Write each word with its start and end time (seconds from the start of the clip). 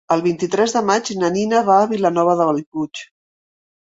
El 0.13 0.21
vint-i-tres 0.27 0.71
de 0.77 0.81
maig 0.89 1.11
na 1.23 1.29
Nina 1.35 1.59
va 1.69 1.75
a 1.83 1.91
Vilanova 1.93 2.35
de 2.39 2.47
Bellpuig. 2.53 3.03